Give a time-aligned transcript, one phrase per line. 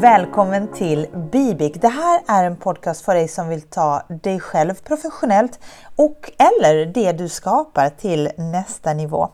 [0.00, 1.80] Välkommen till Bibik.
[1.82, 5.60] Det här är en podcast för dig som vill ta dig själv professionellt
[5.96, 9.28] och eller det du skapar till nästa nivå.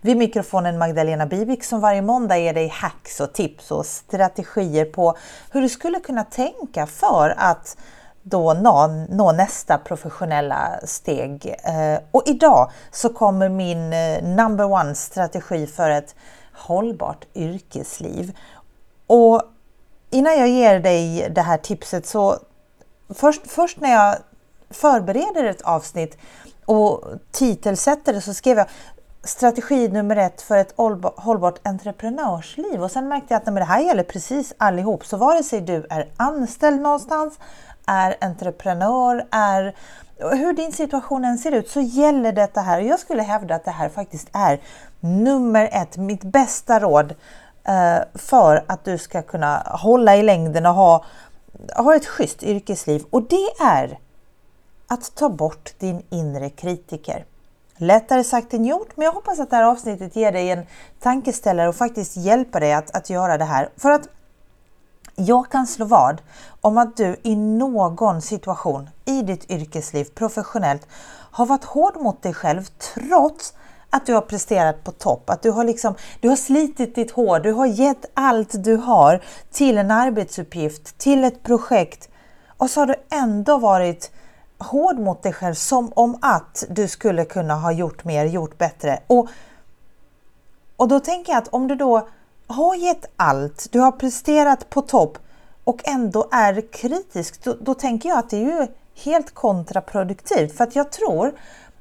[0.00, 5.16] Vid mikrofonen Magdalena Bibik som varje måndag ger dig hacks och tips och strategier på
[5.50, 7.76] hur du skulle kunna tänka för att
[8.22, 11.54] då nå, nå nästa professionella steg.
[11.64, 16.14] Eh, och idag så kommer min eh, number one strategi för ett
[16.52, 18.36] hållbart yrkesliv.
[19.06, 19.42] Och
[20.14, 22.38] innan jag ger dig det här tipset så
[23.14, 24.16] först, först när jag
[24.70, 26.18] förbereder ett avsnitt
[26.64, 28.66] och titelsätter det så skrev jag
[29.24, 30.74] strategi nummer ett för ett
[31.16, 32.82] hållbart entreprenörsliv.
[32.82, 35.06] Och sen märkte jag att det här gäller precis allihop.
[35.06, 37.38] Så vare sig du är anställd någonstans,
[37.86, 39.74] är entreprenör, är
[40.18, 42.80] hur din situation än ser ut så gäller detta här.
[42.80, 44.60] Jag skulle hävda att det här faktiskt är
[45.00, 47.16] nummer ett, mitt bästa råd eh,
[47.64, 51.04] Eh, för att du ska kunna hålla i längden och ha,
[51.76, 53.04] ha ett schysst yrkesliv.
[53.10, 53.98] Och det är
[54.86, 57.24] att ta bort din inre kritiker.
[57.76, 60.66] Lättare sagt än gjort, men jag hoppas att det här avsnittet ger dig en
[61.00, 63.68] tankeställare och faktiskt hjälper dig att, att göra det här.
[63.76, 64.08] För att
[65.14, 66.22] jag kan slå vad
[66.60, 70.86] om att du i någon situation i ditt yrkesliv professionellt
[71.30, 73.54] har varit hård mot dig själv trots
[73.94, 77.40] att du har presterat på topp, att du har, liksom, du har slitit ditt hår,
[77.40, 82.08] du har gett allt du har till en arbetsuppgift, till ett projekt
[82.56, 84.10] och så har du ändå varit
[84.58, 89.00] hård mot dig själv som om att du skulle kunna ha gjort mer, gjort bättre.
[89.06, 89.28] Och,
[90.76, 92.08] och då tänker jag att om du då
[92.46, 95.18] har gett allt, du har presterat på topp
[95.64, 98.66] och ändå är kritisk, då, då tänker jag att det är ju
[99.04, 100.56] helt kontraproduktivt.
[100.56, 101.34] För att jag tror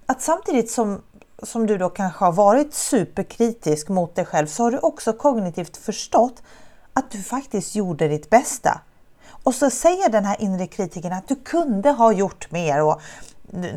[0.06, 1.02] att samtidigt som,
[1.44, 5.78] som du då kanske har varit superkritisk mot dig själv så har du också kognitivt
[5.78, 6.44] förstått
[6.94, 8.82] att du faktiskt gjorde ditt bästa.
[9.44, 13.02] Och så säger den här inre kritiken att du kunde ha gjort mer och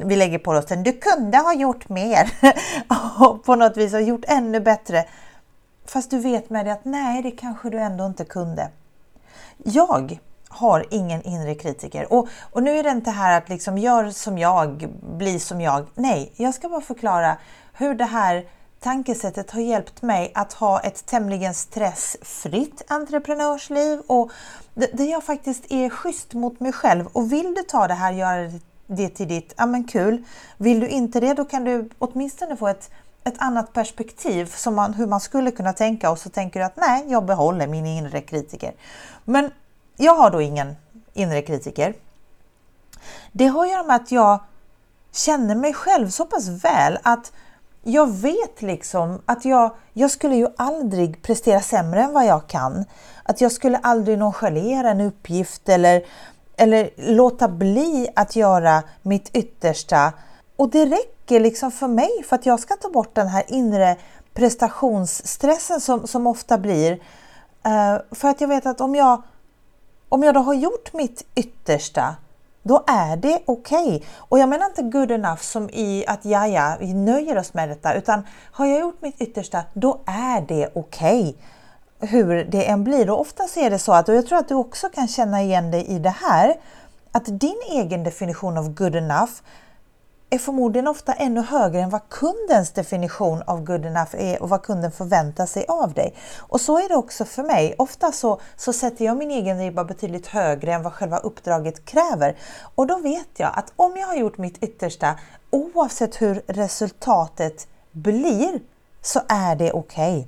[0.05, 2.33] vi lägger på rösten, du kunde ha gjort mer
[3.21, 5.05] och på något vis ha gjort ännu bättre.
[5.85, 8.71] Fast du vet med dig att nej, det kanske du ändå inte kunde.
[9.57, 10.19] Jag
[10.57, 12.13] har ingen inre kritiker.
[12.13, 15.87] Och, och nu är det inte här att liksom gör som jag, bli som jag.
[15.95, 17.37] Nej, jag ska bara förklara
[17.73, 18.47] hur det här
[18.81, 24.31] tankesättet har hjälpt mig att ha ett tämligen stressfritt entreprenörsliv och
[24.75, 27.07] där jag faktiskt är schysst mot mig själv.
[27.07, 28.51] Och vill du ta det här och göra
[28.87, 30.25] det till ditt, ja men kul.
[30.57, 32.91] Vill du inte det, då kan du åtminstone få ett,
[33.25, 36.77] ett annat perspektiv, som man, hur man skulle kunna tänka och så tänker du att
[36.77, 38.73] nej, jag behåller min inre kritiker.
[39.25, 39.51] Men
[39.97, 40.77] jag har då ingen
[41.15, 41.95] inre kritiker.
[43.33, 44.41] Det har att göra med att jag
[45.13, 47.33] känner mig själv så pass väl att
[47.83, 52.85] jag vet liksom att jag, jag skulle ju aldrig prestera sämre än vad jag kan.
[53.23, 56.05] Att jag skulle aldrig nonchalera en uppgift eller,
[56.57, 60.13] eller låta bli att göra mitt yttersta.
[60.57, 63.97] Och det räcker liksom för mig för att jag ska ta bort den här inre
[64.35, 66.93] prestationsstressen som, som ofta blir.
[66.93, 69.23] Uh, för att jag vet att om jag,
[70.17, 72.17] om jag då har gjort mitt yttersta
[72.63, 73.87] då är det okej.
[73.87, 74.01] Okay.
[74.17, 77.69] Och jag menar inte good enough som i att ja, ja, vi nöjer oss med
[77.69, 78.23] detta, utan
[78.53, 81.21] har jag gjort mitt yttersta, då är det okej.
[81.21, 82.09] Okay.
[82.11, 83.11] Hur det än blir.
[83.11, 85.71] Och oftast är det så att, och jag tror att du också kan känna igen
[85.71, 86.55] dig i det här,
[87.13, 89.33] att din egen definition av good enough
[90.31, 94.63] är förmodligen ofta ännu högre än vad kundens definition av good enough är och vad
[94.63, 96.15] kunden förväntar sig av dig.
[96.39, 97.75] Och så är det också för mig.
[97.79, 102.37] Ofta så, så sätter jag min egen ribba betydligt högre än vad själva uppdraget kräver.
[102.75, 105.19] Och då vet jag att om jag har gjort mitt yttersta,
[105.51, 108.61] oavsett hur resultatet blir,
[109.03, 110.19] så är det okej.
[110.19, 110.27] Okay.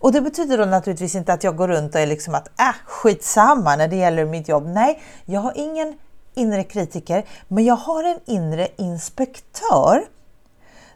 [0.00, 2.74] Och det betyder då naturligtvis inte att jag går runt och är liksom att äh,
[2.86, 4.66] skitsamma när det gäller mitt jobb.
[4.66, 5.98] Nej, jag har ingen
[6.40, 10.04] inre kritiker, men jag har en inre inspektör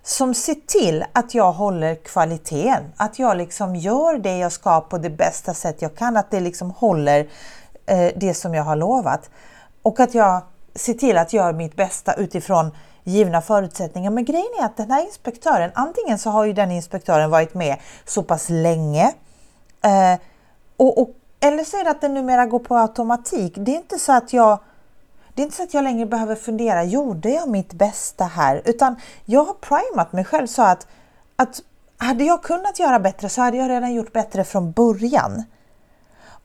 [0.02, 4.98] som ser till att jag håller kvaliteten, att jag liksom gör det jag ska på
[4.98, 7.28] det bästa sätt jag kan, att det liksom håller
[7.86, 9.30] eh, det som jag har lovat.
[9.82, 10.42] Och att jag
[10.74, 12.70] ser till att göra mitt bästa utifrån
[13.04, 14.10] givna förutsättningar.
[14.10, 17.76] Men grejen är att den här inspektören, antingen så har ju den inspektören varit med
[18.04, 19.12] så pass länge
[19.82, 20.20] eh,
[20.76, 21.10] och, och,
[21.40, 23.54] eller så är det att den numera går på automatik.
[23.56, 24.58] Det är inte så att jag
[25.34, 28.62] det är inte så att jag längre behöver fundera, gjorde jag mitt bästa här?
[28.64, 30.86] Utan jag har primat mig själv så att,
[31.36, 31.60] att
[31.96, 35.42] hade jag kunnat göra bättre så hade jag redan gjort bättre från början.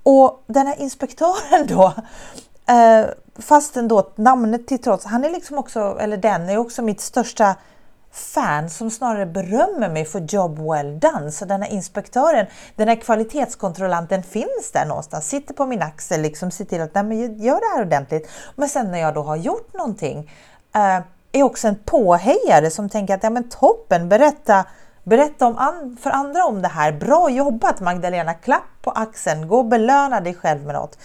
[0.04, 1.94] Och den här inspektören då,
[2.74, 3.06] eh,
[3.36, 7.56] fastän då namnet till trots, han är liksom också, eller den är också mitt största
[8.12, 11.32] fan som snarare berömmer mig för job well done.
[11.32, 12.46] Så den här inspektören,
[12.76, 17.04] den här kvalitetskontrollanten finns där någonstans, sitter på min axel, liksom ser till att Nej,
[17.04, 18.30] men gör det här ordentligt.
[18.56, 20.32] Men sen när jag då har gjort någonting
[20.76, 21.00] eh,
[21.32, 24.66] är också en påhejare som tänker att ja, men toppen, berätta,
[25.04, 26.92] berätta om an, för andra om det här.
[26.92, 30.98] Bra jobbat Magdalena, klapp på axeln, gå och belöna dig själv med något.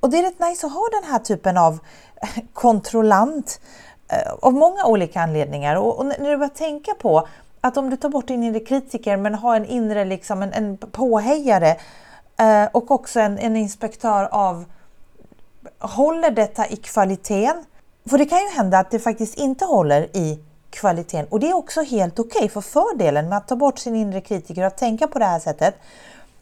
[0.00, 1.78] Och det är rätt nice att ha den här typen av
[2.52, 3.60] kontrollant
[4.08, 5.76] Eh, av många olika anledningar.
[5.76, 7.28] Och, och, när du börjar tänka på
[7.60, 10.76] att om du tar bort din inre kritiker men har en inre liksom en, en
[10.76, 11.76] påhejare
[12.36, 14.64] eh, och också en, en inspektör av
[15.78, 17.64] håller detta i kvaliteten?
[18.10, 20.38] För det kan ju hända att det faktiskt inte håller i
[20.70, 23.94] kvaliteten och det är också helt okej okay, för fördelen med att ta bort sin
[23.94, 25.74] inre kritiker och att tänka på det här sättet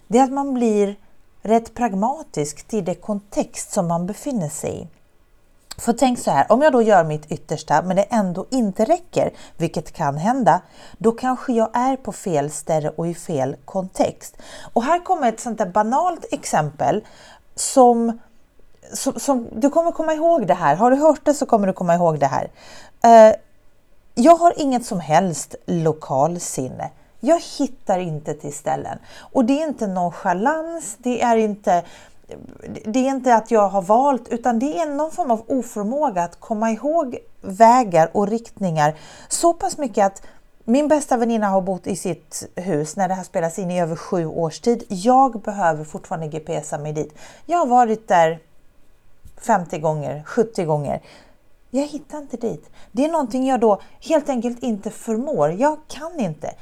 [0.08, 0.96] det är att man blir
[1.42, 4.86] rätt pragmatisk till det kontext som man befinner sig i.
[5.78, 9.32] För tänk så här, om jag då gör mitt yttersta men det ändå inte räcker,
[9.56, 10.60] vilket kan hända,
[10.98, 14.36] då kanske jag är på fel ställe och i fel kontext.
[14.72, 17.04] Och här kommer ett sånt där banalt exempel
[17.54, 18.18] som,
[18.92, 20.76] som, som, du kommer komma ihåg det här.
[20.76, 22.50] Har du hört det så kommer du komma ihåg det här.
[23.04, 23.34] Uh,
[24.14, 26.90] jag har inget som helst lokalsinne.
[27.20, 28.98] Jag hittar inte till ställen.
[29.18, 31.84] Och det är inte nonchalans, det är inte
[32.84, 36.40] det är inte att jag har valt utan det är någon form av oförmåga att
[36.40, 38.94] komma ihåg vägar och riktningar
[39.28, 40.22] så pass mycket att
[40.64, 43.96] min bästa väninna har bott i sitt hus när det här spelas in i över
[43.96, 44.84] sju års tid.
[44.88, 47.14] Jag behöver fortfarande GPSa mig dit.
[47.46, 48.38] Jag har varit där
[49.36, 51.02] 50 gånger, 70 gånger.
[51.70, 52.70] Jag hittar inte dit.
[52.92, 55.50] Det är någonting jag då helt enkelt inte förmår.
[55.50, 56.54] Jag kan inte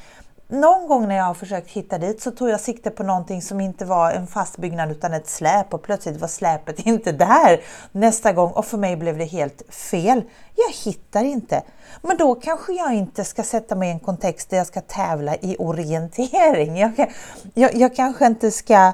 [0.52, 3.60] någon gång när jag har försökt hitta dit så tog jag sikte på någonting som
[3.60, 7.60] inte var en fast byggnad utan ett släp och plötsligt var släpet inte där
[7.92, 10.22] nästa gång och för mig blev det helt fel.
[10.54, 11.62] Jag hittar inte.
[12.02, 15.36] Men då kanske jag inte ska sätta mig i en kontext där jag ska tävla
[15.36, 16.76] i orientering.
[16.96, 17.12] Jag,
[17.54, 18.92] jag, jag kanske inte ska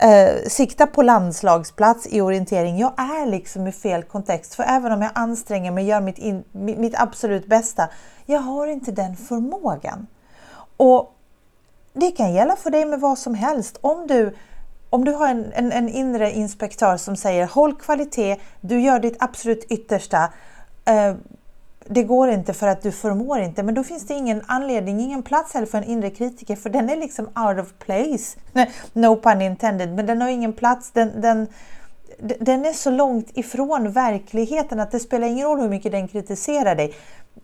[0.00, 2.78] eh, sikta på landslagsplats i orientering.
[2.78, 6.18] Jag är liksom i fel kontext för även om jag anstränger mig och gör mitt,
[6.18, 7.88] in, mitt absolut bästa,
[8.26, 10.06] jag har inte den förmågan.
[10.78, 11.14] Och
[11.92, 13.78] Det kan gälla för dig med vad som helst.
[13.80, 14.36] Om du,
[14.90, 19.16] om du har en, en, en inre inspektör som säger håll kvalitet, du gör ditt
[19.18, 20.32] absolut yttersta.
[20.84, 21.14] Eh,
[21.90, 25.22] det går inte för att du förmår inte, men då finns det ingen anledning, ingen
[25.22, 28.38] plats heller för en inre kritiker, för den är liksom out of place.
[28.92, 30.90] No pun intended, men den har ingen plats.
[30.90, 31.46] Den, den,
[32.40, 36.74] den är så långt ifrån verkligheten att det spelar ingen roll hur mycket den kritiserar
[36.74, 36.94] dig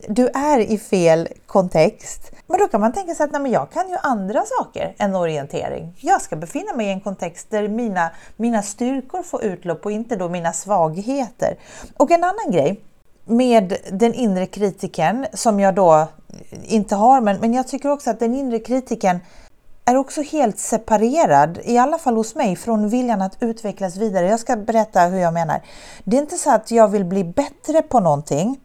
[0.08, 2.32] du är i fel kontext.
[2.46, 5.14] Men då kan man tänka sig att nej, men jag kan ju andra saker än
[5.14, 5.92] orientering.
[6.00, 10.16] Jag ska befinna mig i en kontext där mina, mina styrkor får utlopp och inte
[10.16, 11.56] då mina svagheter.
[11.96, 12.80] Och en annan grej
[13.24, 16.08] med den inre kritiken som jag då
[16.64, 19.20] inte har, men, men jag tycker också att den inre kritiken
[19.84, 24.28] är också helt separerad, i alla fall hos mig, från viljan att utvecklas vidare.
[24.28, 25.62] Jag ska berätta hur jag menar.
[26.04, 28.60] Det är inte så att jag vill bli bättre på någonting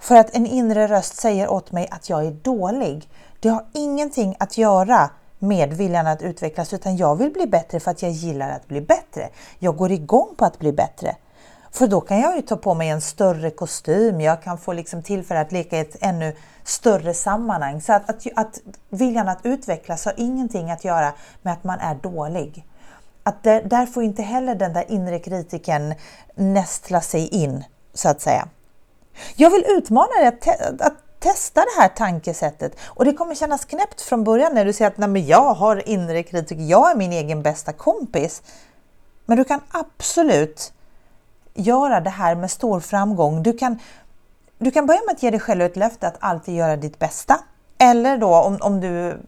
[0.00, 3.08] för att en inre röst säger åt mig att jag är dålig.
[3.40, 7.90] Det har ingenting att göra med viljan att utvecklas utan jag vill bli bättre för
[7.90, 9.28] att jag gillar att bli bättre.
[9.58, 11.16] Jag går igång på att bli bättre.
[11.74, 15.02] För då kan jag ju ta på mig en större kostym, jag kan få liksom
[15.02, 17.80] tillfälle att leka i ett ännu större sammanhang.
[17.80, 21.12] Så att, att, att viljan att utvecklas har ingenting att göra
[21.42, 22.66] med att man är dålig.
[23.22, 25.94] Att där, där får inte heller den där inre kritiken
[26.34, 27.64] nästla sig in,
[27.94, 28.48] så att säga.
[29.36, 30.50] Jag vill utmana dig att, te
[30.80, 34.90] att testa det här tankesättet och det kommer kännas knäppt från början när du säger
[34.90, 38.42] att Nej, men jag har inre kritik, jag är min egen bästa kompis.
[39.26, 40.72] Men du kan absolut
[41.54, 43.42] göra det här med stor framgång.
[43.42, 43.78] Du kan,
[44.58, 47.40] du kan börja med att ge dig själv ett löfte att alltid göra ditt bästa.
[47.78, 49.18] Eller då om, om du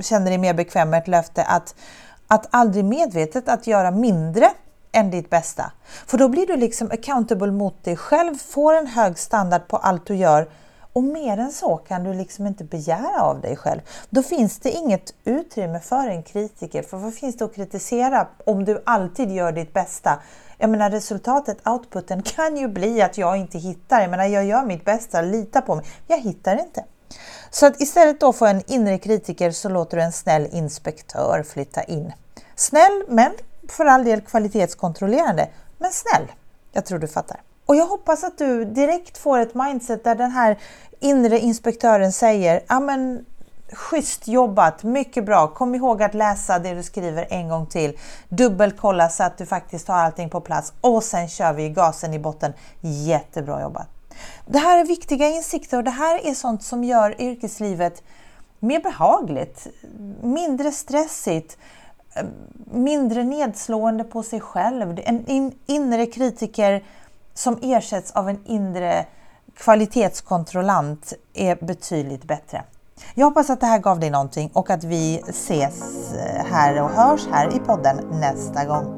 [0.00, 1.74] känner dig mer bekväm med ett löfte att,
[2.26, 4.50] att aldrig medvetet att göra mindre
[4.92, 5.72] än ditt bästa.
[6.06, 10.06] För då blir du liksom accountable mot dig själv, får en hög standard på allt
[10.06, 10.48] du gör
[10.92, 13.80] och mer än så kan du liksom inte begära av dig själv.
[14.10, 16.82] Då finns det inget utrymme för en kritiker.
[16.82, 20.18] För vad finns det att kritisera om du alltid gör ditt bästa?
[20.58, 24.00] Jag menar resultatet, outputen, kan ju bli att jag inte hittar.
[24.00, 25.84] Jag menar jag gör mitt bästa, lita på mig.
[26.06, 26.84] Jag hittar inte.
[27.50, 31.82] Så att istället då för en inre kritiker så låter du en snäll inspektör flytta
[31.82, 32.12] in.
[32.56, 33.32] Snäll men
[33.68, 35.48] för all del kvalitetskontrollerande,
[35.78, 36.32] men snäll.
[36.72, 37.40] Jag tror du fattar.
[37.66, 40.58] Och jag hoppas att du direkt får ett mindset där den här
[41.00, 43.24] inre inspektören säger ja men
[43.72, 45.48] schysst jobbat, mycket bra.
[45.48, 47.98] Kom ihåg att läsa det du skriver en gång till.
[48.28, 52.18] Dubbelkolla så att du faktiskt har allting på plats och sen kör vi gasen i
[52.18, 52.52] botten.
[52.80, 53.88] Jättebra jobbat!
[54.46, 58.02] Det här är viktiga insikter och det här är sånt som gör yrkeslivet
[58.58, 59.66] mer behagligt,
[60.22, 61.58] mindre stressigt,
[62.64, 65.00] mindre nedslående på sig själv.
[65.04, 66.84] En inre kritiker
[67.34, 69.06] som ersätts av en inre
[69.56, 72.64] kvalitetskontrollant är betydligt bättre.
[73.14, 76.90] Jag hoppas att det här gav dig någonting och att vi ses eh, här och
[76.90, 78.97] hörs här i podden nästa gång.